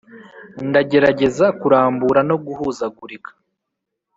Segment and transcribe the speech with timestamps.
[0.69, 3.31] ndagerageza kurambura no guhuzagurika.